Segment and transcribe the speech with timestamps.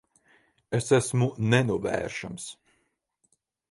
[0.77, 2.51] Es esmu nenovēršams.